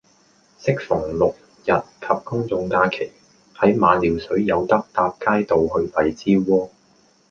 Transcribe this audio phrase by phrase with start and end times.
[0.57, 3.11] 適逢六、日及公眾假期，
[3.55, 6.71] 喺馬料水有得搭街渡去荔枝窩